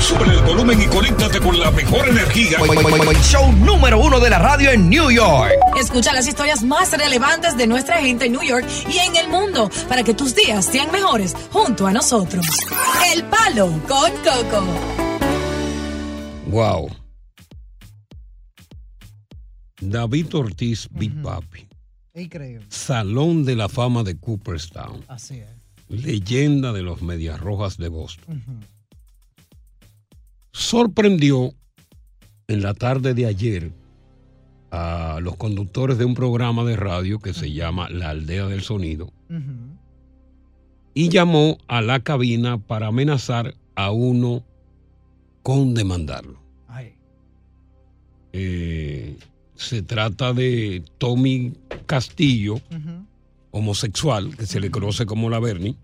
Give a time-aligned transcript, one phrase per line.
[0.00, 2.58] Sube el volumen y conéctate con la mejor energía.
[3.22, 5.52] Show número uno de la radio en New York.
[5.80, 9.70] Escucha las historias más relevantes de nuestra gente en New York y en el mundo
[9.88, 12.44] para que tus días sean mejores junto a nosotros.
[13.14, 14.64] El Palo con Coco.
[16.48, 16.90] Wow.
[19.80, 21.66] David Ortiz, Big Papi.
[22.14, 22.66] Increíble.
[22.68, 25.04] Salón de la fama de Cooperstown.
[25.08, 25.48] Así es.
[25.88, 28.42] Leyenda de los Medias Rojas de Boston.
[30.54, 31.52] Sorprendió
[32.46, 33.72] en la tarde de ayer
[34.70, 39.12] a los conductores de un programa de radio que se llama La Aldea del Sonido
[40.94, 44.44] y llamó a la cabina para amenazar a uno
[45.42, 46.38] con demandarlo.
[48.32, 49.18] Eh,
[49.56, 51.52] se trata de Tommy
[51.86, 52.60] Castillo,
[53.50, 55.74] homosexual, que se le conoce como la Bernie,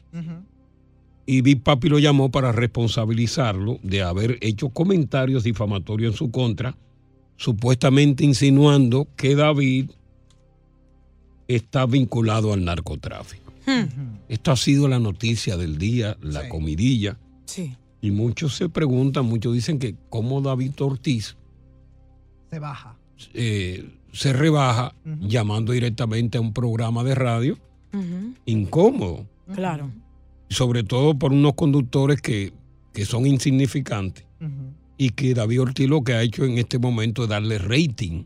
[1.32, 6.76] y Big Papi lo llamó para responsabilizarlo de haber hecho comentarios difamatorios en su contra,
[7.36, 9.90] supuestamente insinuando que David
[11.46, 13.52] está vinculado al narcotráfico.
[14.28, 17.16] Esto ha sido la noticia del día, la comidilla.
[17.44, 17.76] Sí.
[18.00, 21.36] Y muchos se preguntan, muchos dicen que cómo David Ortiz
[22.50, 22.96] Se baja.
[23.34, 27.58] eh, se rebaja llamando directamente a un programa de radio
[28.46, 29.90] incómodo, Claro.
[30.50, 32.52] Sobre todo por unos conductores que,
[32.92, 34.26] que son insignificantes
[34.98, 38.24] y que David Ortiz lo que ha hecho en este momento es darle rating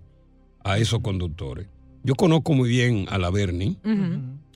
[0.64, 1.68] a esos conductores.
[2.02, 3.76] Yo conozco muy bien a la Bernie,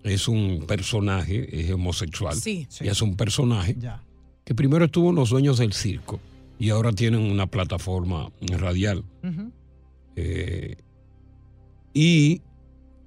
[0.02, 2.66] es un personaje, es homosexual, Sí.
[2.80, 4.02] y es un personaje Ya.
[4.44, 6.18] que primero estuvo en Los Dueños del Circo
[6.58, 9.04] y ahora tienen una plataforma radial.
[10.16, 10.76] Eh,
[11.94, 12.40] y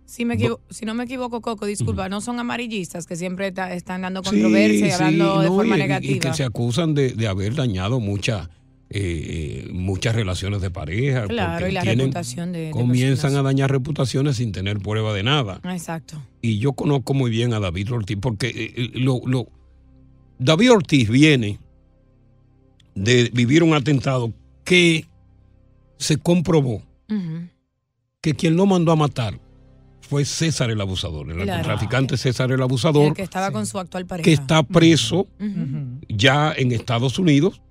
[0.06, 3.73] Si, me equivo- si no me equivoco, Coco, disculpa, no son amarillistas que siempre ta-
[3.73, 6.16] están dando controversia y sí, hablando de no, forma y- y- negativa.
[6.16, 8.50] Y que se acusan de, de haber dañado muchas
[8.94, 11.25] eh, eh, muchas relaciones de pareja.
[11.28, 13.39] Claro, porque y la tienen- reputación de, de Comienzan personas.
[13.39, 15.62] a dañar reputaciones sin tener prueba de nada.
[15.63, 16.22] Exacto.
[16.41, 19.47] Y yo conozco muy bien a David Ortiz porque eh, eh, lo, lo-
[20.39, 21.57] David Ortiz viene
[22.95, 24.33] de vivir un atentado
[24.66, 25.06] que
[25.97, 27.47] se comprobó Ujú.
[28.19, 29.39] que quien lo mandó a matar
[30.01, 31.51] fue César el abusador, el Claro.
[31.51, 34.23] narcotraficante César el El abusador, que estaba con su actual pareja.
[34.25, 35.28] que está preso
[36.09, 37.62] ya en Estados Unidos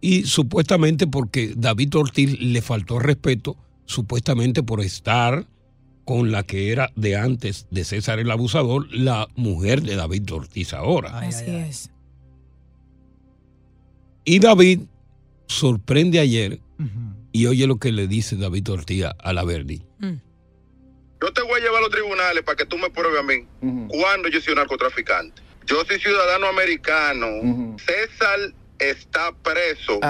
[0.00, 5.46] y supuestamente porque David Ortiz le faltó respeto, supuestamente por estar
[6.04, 10.72] con la que era de antes de César el abusador, la mujer de David Ortiz
[10.74, 11.20] ahora.
[11.20, 11.90] Así es.
[14.24, 14.80] Y David
[15.46, 16.60] sorprende ayer
[17.32, 19.82] y oye lo que le dice David Ortiz a la Verdi.
[21.22, 23.46] Yo te voy a llevar a los tribunales para que tú me pruebes a mí
[23.88, 25.40] cuando yo soy un narcotraficante.
[25.66, 27.76] Yo soy ciudadano americano.
[27.78, 28.40] César
[28.80, 30.00] está preso.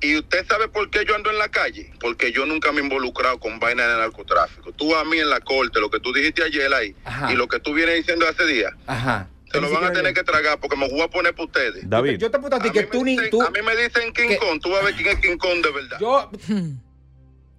[0.00, 1.92] ¿Y usted sabe por qué yo ando en la calle?
[2.00, 4.72] Porque yo nunca me he involucrado con vainas de narcotráfico.
[4.72, 7.30] Tú a mí en la corte, lo que tú dijiste ayer ahí Ajá.
[7.30, 9.28] y lo que tú vienes diciendo hace días, Ajá.
[9.52, 11.86] se lo van a tener que tragar porque me voy a poner para ustedes.
[11.90, 12.12] David.
[12.18, 13.42] Yo te pregunto a ti que tú ni tú.
[13.42, 15.70] A mí me dicen King Kong, tú vas a ver quién es King Kong de
[15.70, 15.98] verdad.
[16.00, 16.30] Yo.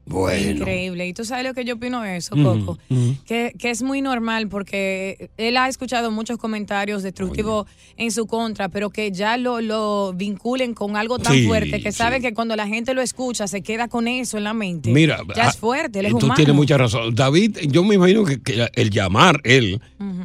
[0.10, 0.52] Bueno.
[0.62, 1.08] Increíble.
[1.08, 2.78] ¿Y tú sabes lo que yo opino de eso, Coco?
[3.26, 8.70] Que, que es muy normal porque él ha escuchado muchos comentarios destructivos en su contra,
[8.70, 12.56] pero que ya lo, lo vinculen con algo tan Sí, fuerte que sabe que cuando
[12.56, 14.90] la gente lo escucha se queda con eso en la mente.
[14.92, 16.34] Mira, ya ah, es fuerte, él es tú humano.
[16.36, 17.14] tienes mucha razón.
[17.14, 19.80] David, yo me imagino que, que el llamar él,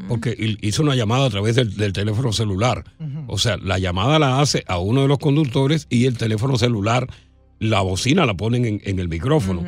[0.09, 2.85] porque hizo una llamada a través del, del teléfono celular.
[3.27, 7.07] O sea, la llamada la hace a uno de los conductores y el teléfono celular,
[7.59, 9.63] la bocina la ponen en, en el micrófono.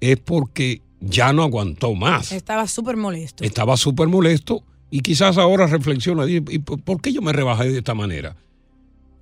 [0.00, 2.32] Es porque ya no aguantó más.
[2.32, 3.44] Estaba súper molesto.
[3.44, 7.78] Estaba súper molesto y quizás ahora reflexiona, ¿y y por qué yo me rebajé de
[7.78, 8.36] esta manera?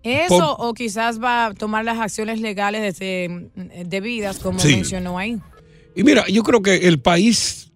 [0.02, 2.98] Eso o quizás va a tomar las acciones legales
[3.86, 4.74] debidas, como Sí.
[4.76, 5.38] mencionó ahí.
[5.94, 7.69] Y mira, yo creo que el país,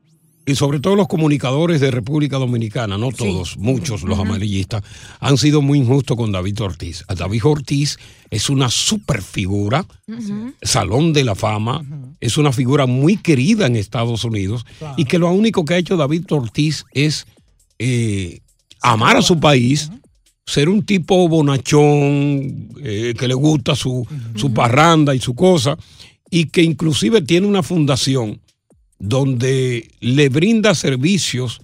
[0.47, 4.83] y sobre todo los comunicadores de República Dominicana, no todos, muchos los amarillistas,
[5.21, 7.05] han sido muy injustos con David Ortiz.
[7.09, 7.99] A David Ortiz
[8.31, 9.87] es una super figura,
[10.63, 11.83] salón de la fama,
[12.21, 15.97] es una figura muy querida en Estados Unidos y que lo único que ha hecho
[15.97, 17.27] David Ortiz es
[17.79, 18.41] eh,
[18.83, 19.91] amar a su país
[20.47, 25.79] ser un tipo bonachón, eh, que le gusta su, su parranda y su cosa,
[26.31, 28.41] y que inclusive tiene una fundación
[29.09, 31.61] donde le brinda servicios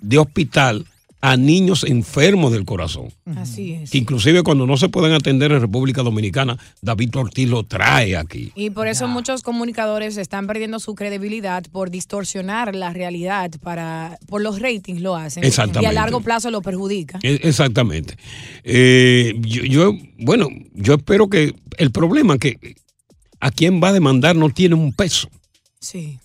[0.00, 0.84] de hospital
[1.22, 3.08] a niños enfermos del corazón.
[3.36, 3.90] Así es.
[3.90, 8.52] Que inclusive cuando no se pueden atender en República Dominicana, David Ortiz lo trae aquí.
[8.54, 14.42] Y por eso muchos comunicadores están perdiendo su credibilidad por distorsionar la realidad para por
[14.42, 15.88] los ratings lo hacen y Exactamente.
[15.88, 17.18] a largo plazo lo perjudica.
[17.22, 18.16] E- Exactamente.
[18.62, 22.76] Eh, yo, yo- bueno, yo espero que el problema que
[23.40, 25.28] a quien va a demandar no tiene un peso.
[25.80, 26.18] Sí.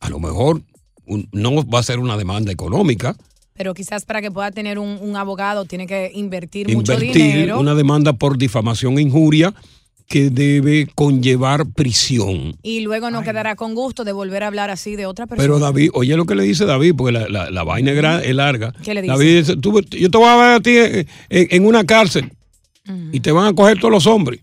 [0.00, 0.62] A lo mejor
[1.06, 3.16] un- no va a ser una demanda económica,
[3.54, 7.58] Pero quizás para que pueda tener un, un abogado tiene que invertir, mucho invertir dinero.
[7.58, 9.54] una demanda por difamación e injuria
[10.08, 12.56] que debe conllevar prisión.
[12.62, 15.42] Y luego no quedará con gusto de volver a hablar así de otra persona.
[15.44, 17.90] Pero David, oye lo que le dice David, porque la, la- la vaina
[18.22, 18.72] es, larga.
[18.84, 19.12] ¿Qué le dice?
[19.12, 22.30] David dice, "Tú- yo te voy a ver a ti en, en- en una cárcel
[23.10, 24.40] y te van a coger todos los hombres.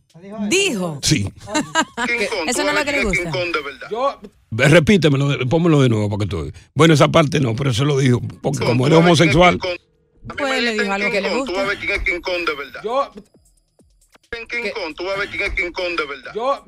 [0.50, 1.00] Dijo.
[1.04, 1.30] Sí.
[2.48, 3.32] Eso no es lo que le gusta.
[3.32, 3.96] Ve,
[4.58, 6.52] Repítemelo, pónmelo de nuevo para que tú.
[6.74, 8.22] Bueno, esa parte no, pero eso lo dijo.
[8.42, 9.60] Porque como él es homosexual.
[10.38, 11.64] Pues le dijo algo que le Tú vas a gusta.
[11.66, 12.82] ver quién es King Kong de verdad.
[12.84, 13.12] Yo,
[14.40, 16.32] En King Kong, tú vas a ver quién es King Kong de verdad.
[16.34, 16.66] yo,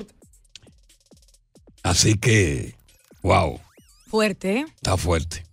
[1.83, 2.75] Así que,
[3.21, 3.59] wow,
[4.07, 4.65] Fuerte, ¿eh?
[4.75, 5.43] está fuerte.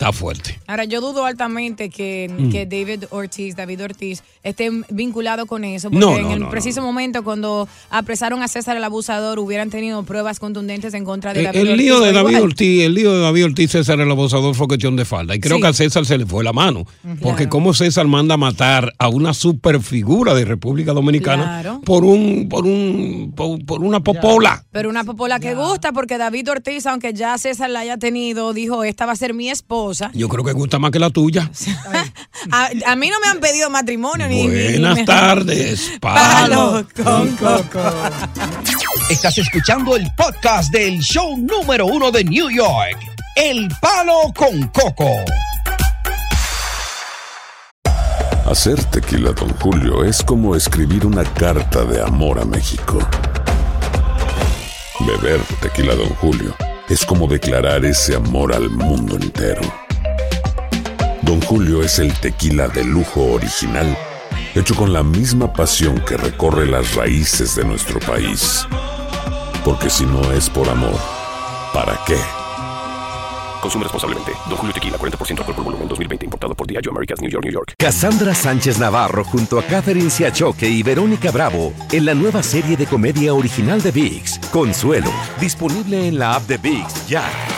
[0.00, 0.58] Está fuerte.
[0.66, 2.50] Ahora, yo dudo altamente que, Mm.
[2.50, 6.80] que David Ortiz, David Ortiz, esté vinculado con eso, porque No, en el no, preciso
[6.80, 11.44] momento cuando apresaron a César el abusador, hubieran tenido pruebas contundentes en contra de El,
[11.44, 11.84] David el Ortiz.
[11.84, 12.42] lío de David igual.
[12.44, 15.34] Ortiz, el lío de David Ortiz, César el abusador fue cuestión de falda.
[15.34, 15.60] Y creo Sí.
[15.62, 16.86] que a César se le fue la mano.
[17.20, 21.82] Porque como César manda a matar a una superfigura de República Dominicana Claro.
[21.84, 24.64] por un, por un, por, por una popola.
[24.72, 28.82] Pero una popola que gusta, porque David Ortiz, aunque ya César la haya tenido, dijo,
[28.82, 29.89] esta va a ser mi esposa.
[30.14, 31.50] Yo creo que gusta más que la tuya.
[32.52, 34.46] A, a mí no me han pedido matrimonio ni...
[34.46, 36.86] ni- Buenas ni- tardes, palo.
[36.96, 37.92] Palo con coco.
[39.10, 42.96] Estás escuchando el podcast del show número uno de New York,
[43.36, 45.16] El Palo con Coco.
[48.46, 52.98] Hacer tequila, Don Julio, es como escribir una carta de amor a México.
[55.00, 56.54] Beber tequila, Don Julio,
[56.88, 59.60] es como declarar ese amor al mundo entero.
[61.22, 63.96] Don Julio es el tequila de lujo original,
[64.54, 68.66] hecho con la misma pasión que recorre las raíces de nuestro país.
[69.64, 70.98] Porque si no es por amor,
[71.74, 72.16] ¿para qué?
[73.60, 74.32] Consume responsablemente.
[74.48, 76.24] Don Julio Tequila, 40% alcohol por volumen, 2020.
[76.24, 77.74] Importado por Diageo Americas, New York, New York.
[77.78, 82.86] Cassandra Sánchez Navarro junto a Catherine Siachoque y Verónica Bravo en la nueva serie de
[82.86, 87.49] comedia original de VIX, Consuelo, disponible en la app de VIX ya.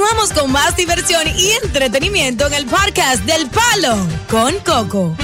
[0.00, 3.98] Continuamos con más diversión y entretenimiento en el podcast del Palo
[4.30, 5.14] con Coco.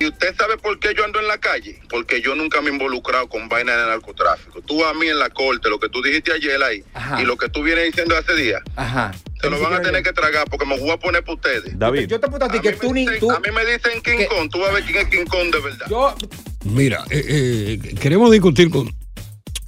[0.00, 1.80] ¿Y usted sabe por qué yo ando en la calle?
[1.88, 4.62] Porque yo nunca me he involucrado con vaina de narcotráfico.
[4.62, 7.22] Tú a mí en la corte, lo que tú dijiste ayer ahí, Ajá.
[7.22, 9.14] y lo que tú vienes diciendo hace días, ajá.
[9.40, 11.78] se lo van a tener que tragar porque me voy a poner para ustedes.
[11.78, 12.08] David.
[12.08, 13.30] Yo te pregunto a ti que tú ni tú.
[13.30, 15.60] A mí me dicen King Kong, tú vas a ver quién es King Kong de
[15.60, 15.86] verdad.
[15.88, 16.16] Yo,
[16.64, 18.92] Mira, eh, eh, queremos discutir con-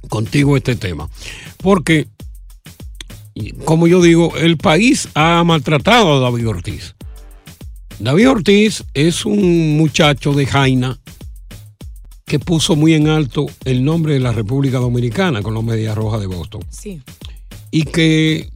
[0.09, 1.07] contigo este tema.
[1.63, 2.07] Porque,
[3.65, 6.95] como yo digo, el país ha maltratado a David Ortiz.
[7.99, 10.99] David Ortiz es un muchacho de Jaina
[12.25, 16.21] que puso muy en alto el nombre de la República Dominicana con los Medias Rojas
[16.21, 16.61] de Boston.
[16.69, 17.01] Sí.
[17.71, 18.49] Y que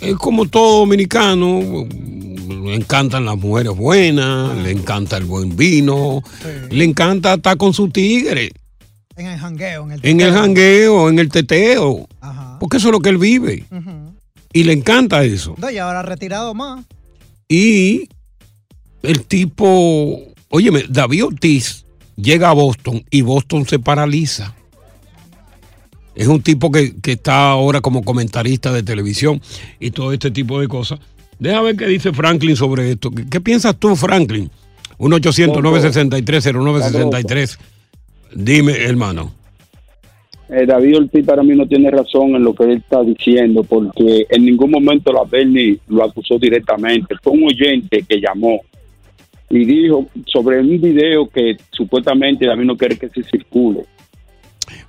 [0.00, 1.86] es como todo dominicano,
[2.64, 6.22] le encantan las mujeres buenas, le encanta el buen vino,
[6.70, 8.52] le encanta estar con su tigre,
[9.16, 10.40] En el jangueo, en el en el teteo.
[10.42, 12.08] jangueo, en el teteo,
[12.58, 13.64] porque eso es lo que él vive.
[14.52, 15.54] Y le encanta eso.
[15.58, 16.84] No, y ahora retirado más.
[17.48, 18.08] Y
[19.02, 21.84] el tipo, óyeme, David Ortiz
[22.16, 24.54] llega a Boston y Boston se paraliza.
[26.14, 29.42] Es un tipo que, que está ahora como comentarista de televisión
[29.78, 30.98] y todo este tipo de cosas.
[31.38, 33.10] Deja ver qué dice Franklin sobre esto.
[33.10, 34.50] ¿Qué, qué piensas tú, Franklin?
[34.98, 37.58] 1-800-963-0963.
[38.34, 39.34] Dime, hermano.
[40.48, 44.26] Eh, David Ortiz para mí no tiene razón en lo que él está diciendo, porque
[44.30, 47.16] en ningún momento la Bernie lo acusó directamente.
[47.20, 48.60] Fue un oyente que llamó
[49.50, 53.82] y dijo sobre un video que supuestamente David no quiere que se circule.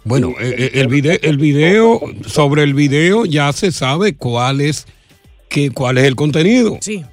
[0.03, 4.87] Bueno, eh, eh, el video, el video, sobre el video ya se sabe cuál es,
[5.49, 6.77] que, cuál es el contenido.
[6.81, 7.03] Sí.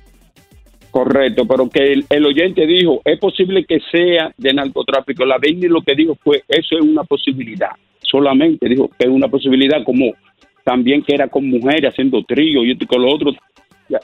[0.90, 5.24] Correcto, pero que el, el oyente dijo, es posible que sea de narcotráfico.
[5.24, 7.70] La Bernie lo que dijo fue, eso es una posibilidad.
[8.14, 10.12] Solamente dijo que es una posibilidad, como
[10.62, 13.33] también que era con mujeres haciendo trío y con lo otro.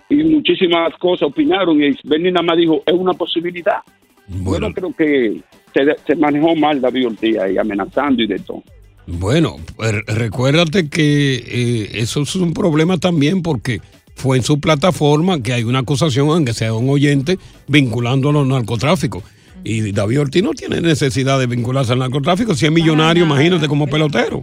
[0.09, 3.79] y muchísimas cosas opinaron y Bernie nada más dijo, es una posibilidad.
[4.27, 4.69] Bueno.
[4.69, 5.41] Yo creo que
[5.73, 8.65] se, se manejó mal David Ortiz ahí, amenazando y de todo.
[9.07, 13.81] Bueno, pues, recuérdate que eh, eso es un problema también porque
[14.17, 17.39] fue en su plataforma que hay una acusación, aunque sea un oyente,
[17.69, 19.23] vinculándolo al narcotráfico.
[19.65, 22.55] Y David Ortiz no tiene necesidad de vincularse al narcotráfico.
[22.55, 24.43] Si es millonario, imagínate como pelotero.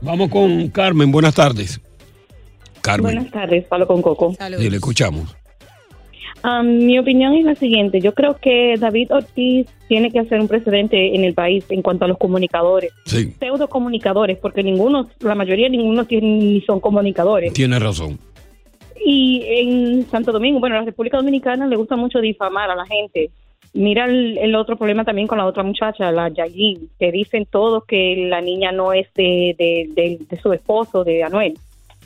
[0.00, 1.80] Vamos con Carmen, buenas tardes.
[2.80, 3.14] Carmen.
[3.14, 4.34] Buenas tardes, Palo con Coco.
[4.58, 5.36] Sí, le escuchamos.
[6.44, 8.00] Um, mi opinión es la siguiente.
[8.00, 12.04] Yo creo que David Ortiz tiene que hacer un precedente en el país en cuanto
[12.04, 12.90] a los comunicadores.
[13.04, 13.32] Sí.
[13.38, 17.52] Pseudo comunicadores, porque ninguno, la mayoría, ninguno tiene, ni son comunicadores.
[17.52, 18.18] Tiene razón.
[19.04, 22.86] Y en Santo Domingo, bueno, a la República Dominicana le gusta mucho difamar a la
[22.86, 23.30] gente.
[23.74, 27.84] Mira el, el otro problema también con la otra muchacha, la Yayin, que dicen todos
[27.86, 31.54] que la niña no es de, de, de, de su esposo, de Anuel.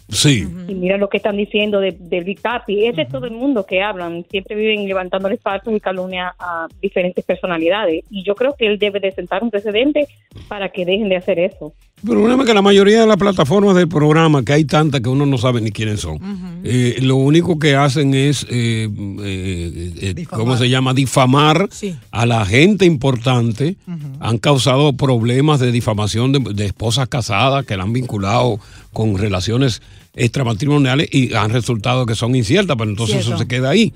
[0.09, 0.47] Sí.
[0.69, 2.87] Y mira lo que están diciendo de, de Big Papi.
[2.87, 4.25] Es de todo el mundo que hablan.
[4.31, 8.05] Siempre viven levantándole falsos y calumnia a diferentes personalidades.
[8.11, 10.07] Y yo creo que él debe de sentar un precedente
[10.47, 11.73] para que dejen de hacer eso.
[12.03, 15.09] El problema es que la mayoría de las plataformas del programa, que hay tantas que
[15.09, 16.19] uno no sabe ni quiénes son,
[16.63, 18.87] eh, lo único que hacen es, eh,
[19.25, 20.93] eh, eh, ¿cómo se llama?
[20.93, 21.71] Difamar
[22.11, 23.77] a la gente importante.
[24.21, 28.61] Han causado problemas de difamación de, de esposas casadas que la han vinculado
[28.93, 29.81] con relaciones
[30.15, 33.95] extramatrimoniales y han resultado que son inciertas, pero entonces eso se queda ahí.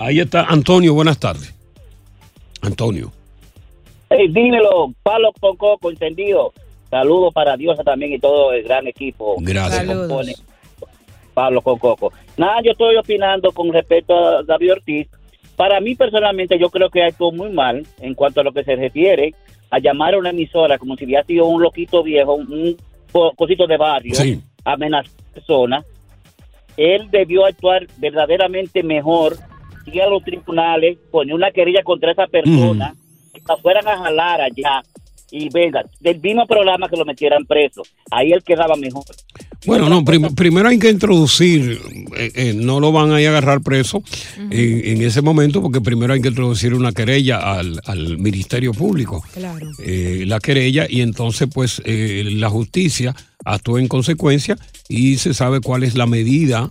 [0.00, 1.54] Ahí está Antonio, buenas tardes.
[2.60, 3.12] Antonio.
[4.10, 6.52] Hey, dímelo, palo con coco, entendido.
[6.90, 9.36] Saludos para Diosa también y todo el gran equipo.
[9.40, 9.80] Gracias.
[9.86, 10.34] que compone
[11.34, 12.12] Pablo con coco.
[12.36, 15.08] Nada, yo estoy opinando con respecto a David Ortiz.
[15.56, 18.76] Para mí personalmente yo creo que actuó muy mal en cuanto a lo que se
[18.76, 19.34] refiere
[19.70, 22.76] a llamar a una emisora como si hubiera sido un loquito viejo, un, un
[23.12, 24.40] co- cosito de barrio, Sí.
[24.64, 25.84] amenazar a personas.
[26.76, 29.36] Él debió actuar verdaderamente mejor,
[29.86, 32.94] ir a los tribunales, poner una querella contra esa persona,
[33.34, 34.82] que la fueran a jalar allá
[35.30, 37.82] y venga, del mismo programa que lo metieran preso.
[38.10, 39.04] Ahí él quedaba mejor.
[39.66, 41.80] Bueno, no, prim- primero hay que introducir,
[42.16, 44.02] eh, eh, no lo van a ir a agarrar preso
[44.36, 44.50] en,
[44.86, 49.22] en ese momento porque primero hay que introducir una querella al, al Ministerio Público.
[49.34, 49.66] Claro.
[49.84, 54.56] eh, la querella y entonces pues eh, la justicia actúa en consecuencia
[54.88, 56.70] y se sabe cuál es la medida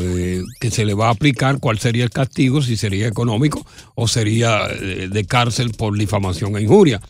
[0.00, 3.64] eh, que se le va a aplicar, cuál sería el castigo, si sería económico
[3.94, 7.00] o sería eh, de cárcel por difamación e injuria.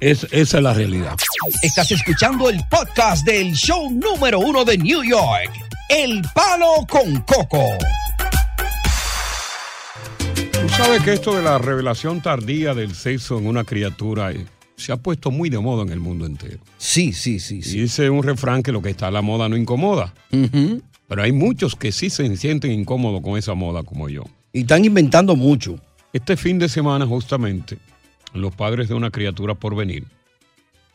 [0.00, 1.16] Es, esa es la realidad.
[1.62, 5.50] Estás escuchando el podcast del show número uno de New York,
[5.88, 7.64] El Palo con Coco.
[10.18, 14.44] Tú sabes que esto de la revelación tardía del sexo en una criatura eh,
[14.76, 16.58] se ha puesto muy de moda en el mundo entero.
[16.76, 17.60] Sí, sí, sí.
[17.64, 20.12] Y dice un refrán que lo que está a la moda no incomoda.
[21.08, 24.24] Pero hay muchos que sí se sienten incómodos con esa moda como yo.
[24.52, 25.80] Y están inventando mucho.
[26.12, 27.78] Este fin de semana justamente
[28.36, 30.04] los padres de una criatura por venir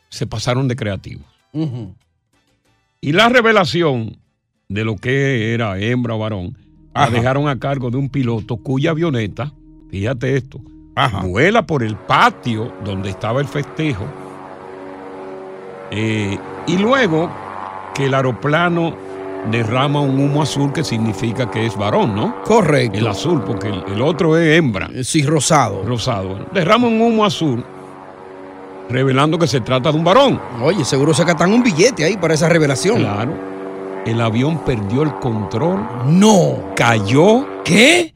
[0.08, 1.24] se pasaron de creativos.
[3.00, 4.18] Y la revelación
[4.68, 6.56] de lo que era hembra o varón
[6.94, 9.52] la dejaron a cargo de un piloto cuya avioneta,
[9.90, 10.60] fíjate esto,
[11.22, 14.06] vuela por el patio donde estaba el festejo
[15.90, 17.30] eh, y luego
[17.94, 18.96] que el aeroplano
[19.50, 22.42] derrama un humo azul que significa que es varón, ¿no?
[22.44, 22.98] Correcto.
[22.98, 24.88] El azul, porque el, el otro es hembra.
[25.02, 25.82] Sí, rosado.
[25.84, 26.46] Rosado.
[26.52, 27.64] Derrama un humo azul
[28.92, 30.40] revelando que se trata de un varón.
[30.60, 32.98] Oye, seguro sacan un billete ahí para esa revelación.
[32.98, 33.32] Claro.
[34.04, 35.80] El avión perdió el control.
[36.06, 36.74] No.
[36.76, 37.46] Cayó.
[37.64, 38.12] ¿Qué?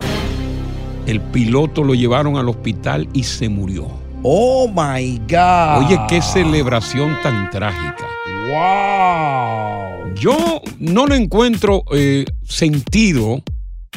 [1.07, 3.87] El piloto lo llevaron al hospital y se murió.
[4.23, 5.85] Oh my God.
[5.87, 8.05] Oye, qué celebración tan trágica.
[8.49, 10.15] ¡Wow!
[10.15, 13.43] Yo no le encuentro eh, sentido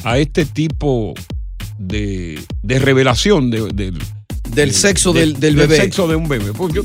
[0.04, 1.14] a este tipo
[1.78, 4.00] de, de revelación de- del-
[4.54, 5.76] Del sexo del- del del bebé.
[5.78, 6.52] sexo de un bebé.
[6.54, 6.82] Pues yo,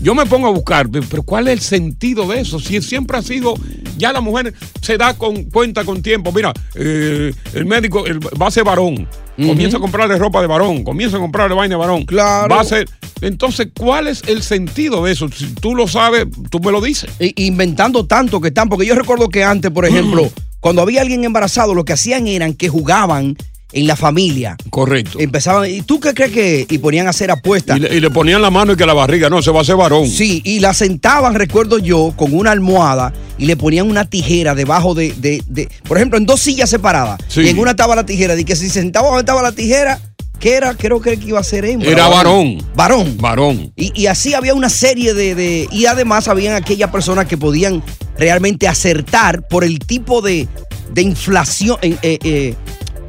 [0.00, 2.58] yo me pongo a buscar, pero ¿cuál es el sentido de eso?
[2.58, 3.54] Si siempre ha sido,
[3.96, 4.52] ya la mujer
[4.82, 6.32] se da con, cuenta con tiempo.
[6.32, 9.06] Mira, eh, el médico el- va a ser varón.
[9.36, 12.04] Comienza a comprarle ropa de varón, comienza a comprarle vaina de varón.
[12.04, 12.54] Claro.
[12.54, 12.88] Va a ser.
[13.20, 15.28] Entonces, ¿cuál es el sentido de eso?
[15.28, 17.10] Si tú lo sabes, tú me lo dices.
[17.18, 21.24] I- inventando tanto que están, porque yo recuerdo que antes, por ejemplo, cuando había alguien
[21.24, 23.36] embarazado, lo que hacían eran que jugaban
[23.72, 24.56] en la familia.
[24.70, 25.18] Correcto.
[25.18, 26.66] Empezaban, ¿y tú qué crees que?
[26.70, 27.76] Y ponían a hacer apuestas.
[27.76, 29.62] Y le, y le ponían la mano y que la barriga, no, se va a
[29.62, 30.06] hacer varón.
[30.06, 34.94] Sí, y la sentaban, recuerdo yo, con una almohada y le ponían una tijera debajo
[34.94, 37.18] de, de- de- por ejemplo, en dos sillas separadas.
[37.28, 37.40] Sí.
[37.42, 38.38] Y en una estaba la tijera.
[38.38, 40.00] Y que si se sentaba donde estaba la tijera,
[40.38, 40.74] ¿qué era?
[40.74, 41.90] Creo que iba a ser hembra.
[41.90, 42.58] Era varón.
[42.74, 43.16] Varón.
[43.18, 43.72] Varón.
[43.76, 47.82] Y, y así había una serie de, de- Y además habían aquellas personas que podían
[48.18, 50.46] realmente acertar por el tipo de,
[50.92, 51.78] de inflación.
[51.82, 52.54] eh, eh,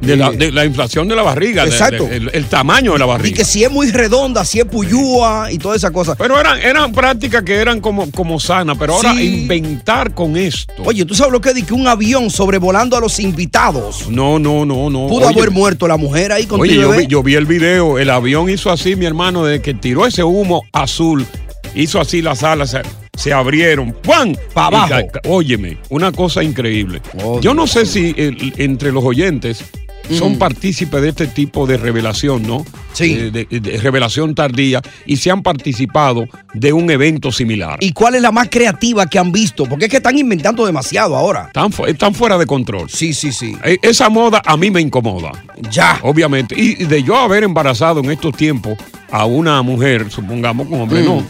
[0.00, 2.04] De la, de la inflación de la barriga, Exacto.
[2.04, 3.36] de- el, el tamaño de la y barriga.
[3.38, 6.14] que si es muy redonda, si es puyúa y toda esa cosa.
[6.16, 9.40] Pero eran, eran prácticas que eran como, como sanas, pero ahora Sí.
[9.42, 10.74] inventar con esto.
[10.84, 11.54] Oye, ¿tú sabes lo que es?
[11.54, 14.08] De que un avión sobrevolando a los invitados.
[14.10, 15.06] No, no, no, no.
[15.08, 17.98] Pudo Oye, haber muerto la mujer ahí con Oye, yo vi, yo vi el video,
[17.98, 21.26] el avión hizo así, mi hermano, de que tiró ese humo azul,
[21.74, 22.76] hizo así las alas,
[23.16, 24.34] se, abrieron, ¡pam!
[24.52, 25.08] Pa' Y abajo.
[25.12, 27.00] ca- óyeme, una cosa increíble.
[27.24, 29.64] Oh, yo no sé si el- entre los oyentes
[30.10, 30.38] son Mm.
[30.38, 32.64] partícipes de este tipo de revelación, ¿no?
[32.92, 33.12] Sí.
[33.18, 37.78] Eh, de, de revelación tardía y se han participado de un evento similar.
[37.80, 39.64] ¿Y cuál es la más creativa que han visto?
[39.66, 41.44] Porque es que están inventando demasiado ahora.
[41.48, 42.88] Están, fu- están fuera de control.
[42.90, 43.56] Sí, sí, sí.
[43.64, 45.32] E- Esa moda a mí me incomoda.
[45.70, 45.98] Ya.
[46.02, 46.54] Obviamente.
[46.58, 48.78] Y de yo haber embarazado en estos tiempos
[49.10, 51.22] a una mujer, supongamos, con hombre no.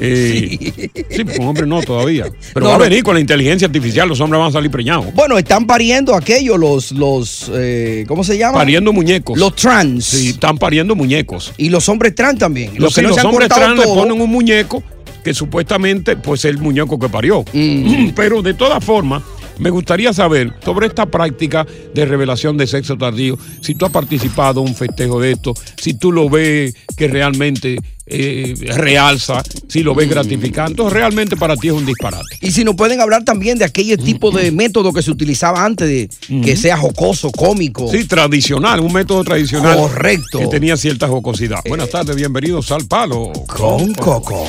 [0.00, 1.24] Eh, sí.
[1.36, 2.26] con hombre no todavía.
[2.54, 5.12] Pero No, va a venir con la inteligencia artificial, los hombres van a salir preñados.
[5.14, 8.58] Bueno, están pariendo aquellos, los, los, eh, ¿cómo se llama?
[8.58, 9.38] Pariendo muñecos.
[9.38, 10.04] Los trans.
[10.04, 11.52] Sí, están pariendo muñecos.
[11.56, 12.72] Y los hombres trans también.
[12.76, 14.82] Los, que sí, no los hombres trans le ponen un muñeco
[15.24, 17.44] que supuestamente pues es el muñeco que parió.
[17.52, 18.10] Mm.
[18.16, 19.22] Pero de todas formas,
[19.58, 24.60] me gustaría saber sobre esta práctica de revelación de sexo tardío, si tú has participado
[24.62, 27.78] en un festejo de esto, si tú lo ves que realmente
[28.10, 29.96] eh, realza, si lo Mm.
[29.98, 32.24] ves gratificante, o realmente para ti es un disparate.
[32.40, 35.86] Y si nos pueden hablar también de aquel tipo de método que se utilizaba antes,
[35.86, 36.08] de
[36.42, 37.86] que sea jocoso, cómico.
[37.90, 39.76] Sí, tradicional, un método tradicional.
[39.76, 40.38] Correcto.
[40.38, 41.60] Que tenía cierta jocosidad.
[41.68, 43.30] Buenas tardes, bienvenidos al Palo.
[43.46, 44.42] Con Coco.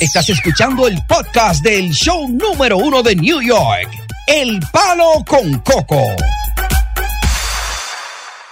[0.00, 3.88] Estás escuchando el podcast del show número uno de New York,
[4.26, 6.00] El Palo con Coco.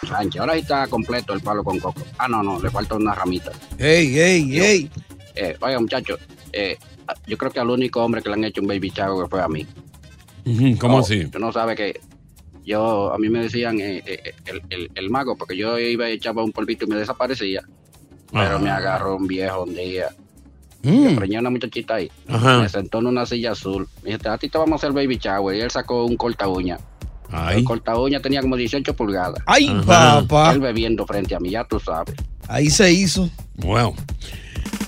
[0.07, 2.03] Sánchez, ahora está completo el palo con coco.
[2.19, 3.51] Ah, no, no, le falta una ramita.
[3.79, 4.91] Ey, ey, ey.
[5.35, 6.19] Eh, oiga, muchachos,
[6.53, 6.77] eh,
[7.27, 9.49] yo creo que al único hombre que le han hecho un baby shower fue a
[9.49, 9.67] mí.
[10.79, 11.27] ¿Cómo No, así?
[11.27, 12.01] Tú no sabes que
[12.65, 16.15] yo, a mí me decían eh, eh, el, el- el mago, porque yo iba y
[16.15, 17.63] echaba un polvito y me desaparecía.
[18.33, 18.59] Pero Ah.
[18.59, 20.09] me agarró un viejo un día.
[20.83, 21.05] Mm.
[21.05, 22.11] Me preñó una muchachita ahí.
[22.29, 22.61] Ajá.
[22.63, 23.89] Me sentó en una silla azul.
[24.03, 25.57] Me dice, a ti te vamos a hacer baby shower.
[25.57, 26.79] Y él sacó un corta uña.
[27.31, 27.59] Ay.
[27.59, 29.43] El corta uña tenía como 18 pulgadas.
[29.47, 30.21] Ay, Ajá.
[30.27, 30.53] papá.
[30.53, 32.15] Él bebiendo frente a mí, ya tú sabes.
[32.49, 33.31] Ahí se hizo.
[33.57, 33.95] Wow.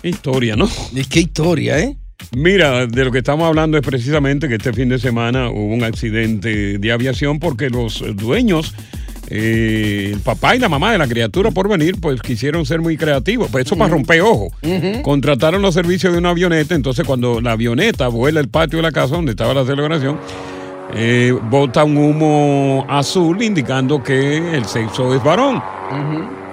[0.02, 0.68] Historia, ¿no?
[0.92, 1.96] ¿De qué historia, eh?
[2.36, 5.84] Mira, de lo que estamos hablando es precisamente que este fin de semana hubo un
[5.84, 8.74] accidente de aviación porque los dueños,
[9.28, 12.96] eh, el papá y la mamá de la criatura por venir, pues quisieron ser muy
[12.96, 13.48] creativos.
[13.50, 14.52] Pues eso para romper ojos.
[15.02, 18.92] Contrataron los servicios de una avioneta, entonces cuando la avioneta vuela el patio de la
[18.92, 20.18] casa donde estaba la celebración,
[20.94, 25.62] eh, bota un humo azul indicando que el sexo es varón.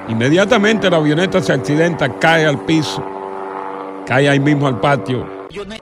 [0.09, 3.03] Inmediatamente la avioneta se accidenta, cae al piso,
[4.05, 5.27] cae ahí mismo al patio.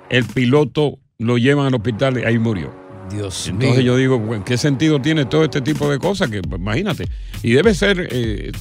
[0.10, 2.89] El piloto lo llevan al hospital y ahí murió.
[3.10, 3.86] Dios Entonces mío.
[3.86, 6.30] yo digo, bueno, ¿qué sentido tiene todo este tipo de cosas?
[6.30, 7.08] Que pues, imagínate.
[7.44, 8.52] Y debe ser eh,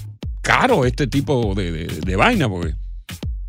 [0.43, 2.75] caro este tipo de, de- de vaina, porque.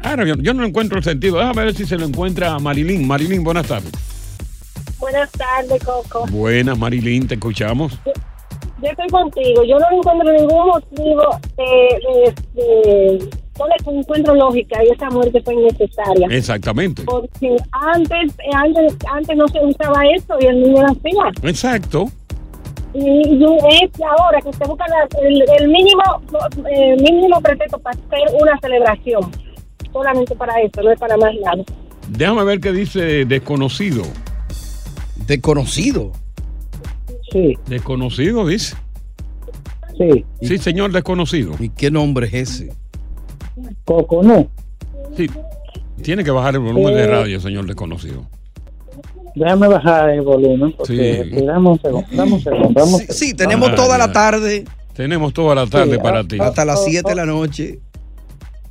[0.02, 1.38] Ahora, yo, yo no encuentro el sentido.
[1.40, 3.06] Déjame ver si se lo encuentra a Marilyn.
[3.06, 3.92] Marilyn, buenas tardes.
[4.98, 6.26] Buenas tardes, Coco.
[6.28, 7.98] Buenas, Marilyn, te escuchamos.
[8.06, 9.64] Yo estoy contigo.
[9.66, 13.30] Yo no encuentro ningún motivo de, de- de-
[13.60, 16.28] no le encuentro lógica y esa muerte fue innecesaria.
[16.32, 17.04] Exactamente.
[17.04, 21.50] Porque antes, eh, antes, antes no se usaba eso y el niño nacía.
[21.50, 22.06] Exacto.
[22.94, 23.44] Y, y
[23.84, 26.02] es ahora que se busca la- el, el mínimo
[26.72, 29.30] eh, mínimo pretexto para hacer una celebración.
[29.94, 31.64] Solamente para eso, no es para más nada.
[32.10, 34.04] Déjame ver qué dice desconocido.
[35.28, 36.12] Desconocido.
[37.32, 37.56] Sí.
[37.68, 38.76] Desconocido, dice.
[39.98, 40.26] Sí.
[40.42, 41.54] Sí, señor desconocido.
[41.60, 42.74] ¿Y qué nombre es ese?
[43.86, 44.48] Coco, no.
[45.16, 45.28] Sí.
[46.02, 48.24] Tiene que bajar el volumen de radio, señor desconocido.
[49.36, 51.38] Déjame bajar el volumen porque Sí.
[51.40, 52.08] sí, dame un segundo.
[52.12, 52.70] Dame un segundo.
[52.80, 54.08] dame un Sí, sí, tenemos Ah, toda ya.
[54.08, 56.38] la tarde Tenemos toda la tarde Sí, para ah, ti.
[56.42, 57.80] hasta las 7 de la noche.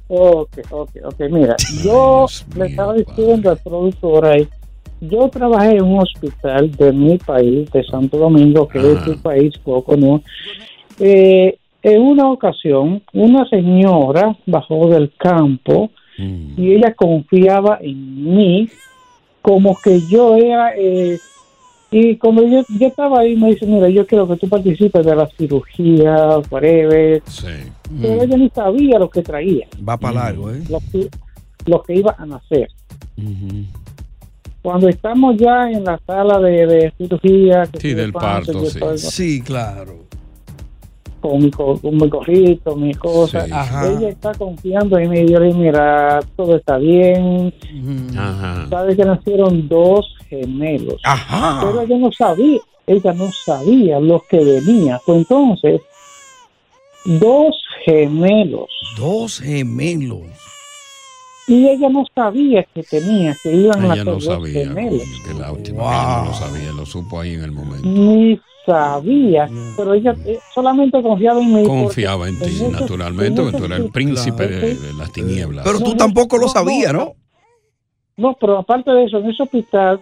[0.09, 1.21] Ok, ok, ok.
[1.31, 4.49] Mira, yo le estaba diciendo al productor ahí,
[5.01, 9.55] yo trabajé en un hospital de mi país, de Santo Domingo, que es tu país,
[9.65, 10.23] poco, ¿no?
[10.99, 18.69] Eh, en una ocasión, una señora bajó del campo y ella confiaba en mí
[19.41, 20.73] como que yo era...
[20.77, 21.19] eh,
[21.91, 25.17] y cuando yo, yo estaba ahí, me dice, mira, yo quiero que tú participes de
[25.17, 27.23] la cirugía, breve.
[28.03, 30.63] Pero ella ni sabía lo que traía Va para largo, ¿eh?
[30.69, 31.09] lo que,
[31.65, 32.69] lo que iba a nacer.
[34.61, 38.81] Cuando estamos ya en la sala de, de cirugía, que Sí, del parto, sí.
[38.97, 40.09] Sí, claro.
[41.21, 43.51] Con mi, co- con mi gorrito, mi cosa, Sí.
[43.53, 43.91] Ajá.
[43.91, 45.27] ella está confiando en mí.
[45.29, 47.53] Yo le digo, mira, todo está bien.
[48.17, 48.67] Ajá.
[48.71, 51.01] Sabe que nacieron dos gemelos.
[51.05, 51.61] Ajá.
[51.67, 55.01] Pero ella no sabía, ella no sabía lo que venía.
[55.05, 55.81] Pues entonces,
[57.05, 58.69] dos gemelos.
[58.97, 60.23] Dos gemelos.
[61.47, 65.03] Y ella no sabía que tenía, que iban a Ella no dos sabía, gemelos.
[65.27, 67.89] que la última ella no lo sabía, lo supo ahí en el momento.
[67.89, 68.39] Ni
[68.73, 71.65] sabía, pero ella eh, solamente confiaba en mí.
[71.65, 74.67] Confiaba en ti, naturalmente, en porque tú eras el príncipe Claro.
[74.67, 75.65] de, de las tinieblas.
[75.65, 77.15] Pero tú tampoco lo sabías, ¿no?
[78.17, 80.01] No, pero aparte de eso, en ese hospital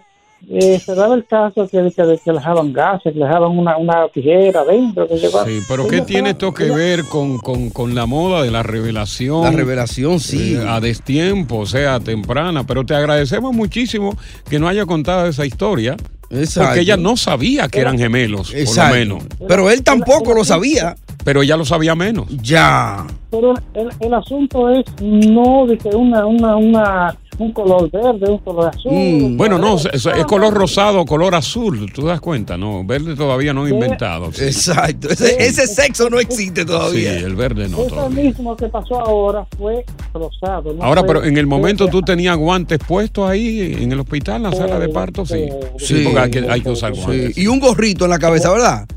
[0.49, 3.77] eh, se daba el caso que, que, que le dejaban gases, que le dejaban una,
[3.77, 5.07] una tijera adentro.
[5.07, 8.63] Que Sí, pero ¿qué tiene esto que ver con, con, con la moda de la
[8.63, 9.43] revelación?
[9.43, 10.55] La revelación, sí.
[10.55, 12.65] Eh, a destiempo, o sea, temprana.
[12.65, 14.15] Pero te agradecemos muchísimo
[14.49, 15.97] que no haya contado esa historia.
[16.29, 16.69] Exacto.
[16.69, 18.89] Porque ella no sabía que eran gemelos, Exacto.
[18.89, 19.23] por lo menos.
[19.47, 20.95] Pero él tampoco lo sabía.
[21.23, 22.27] Pero ella lo sabía menos.
[22.41, 23.05] Ya.
[23.31, 28.37] Pero el, el asunto es no de que una, una, una, un color verde, un
[28.39, 28.91] color azul.
[28.91, 32.83] Mm, Bueno, no, es, es color rosado, color azul, tú das cuenta, ¿no?
[32.83, 34.31] Verde todavía no he inventado.
[34.31, 34.45] sí.
[34.45, 35.09] Exacto.
[35.09, 37.17] Ese, ese sexo no existe Sí, todavía.
[37.17, 38.23] el verde no Eso todavía.
[38.23, 40.73] mismo que pasó ahora fue rosado.
[40.73, 43.99] no Ahora, fue- pero en el momento fue- tú tenías guantes puestos ahí en el
[43.99, 45.45] hospital, en la sala de parto, sí.
[45.77, 47.35] Sí, porque hay que, hay que usar guantes.
[47.35, 47.41] Sí.
[47.43, 48.87] Y un gorrito en la cabeza, ¿verdad?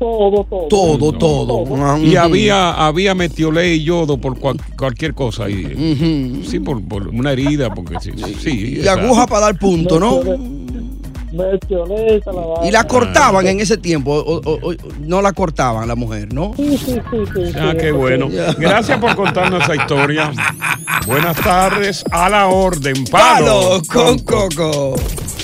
[0.00, 0.66] Todo, todo.
[0.68, 1.98] Todo, todo.
[1.98, 2.18] Y Ujú.
[2.18, 6.42] había, había metiolé y yodo por cual- cualquier cosa ahí.
[6.48, 8.10] Sí, por, por una herida, porque sí.
[8.40, 10.20] sí Y aguja para dar punto, ¿no?
[12.64, 14.12] Y la cortaban en ese tiempo.
[14.12, 16.54] O, o- o- no la cortaban la mujer, ¿no?
[16.56, 18.28] Sí, sí, sí, sí, Ah, qué bueno.
[18.58, 20.32] Gracias por contarnos esa historia.
[21.06, 23.04] Buenas tardes, a la orden.
[23.04, 24.94] Palo, Palo con coco.